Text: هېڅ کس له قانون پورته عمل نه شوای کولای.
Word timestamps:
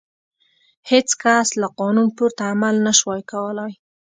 هېڅ 0.89 1.09
کس 1.21 1.47
له 1.61 1.67
قانون 1.79 2.07
پورته 2.17 2.43
عمل 2.53 2.75
نه 2.85 2.93
شوای 2.99 3.21
کولای. 3.31 3.71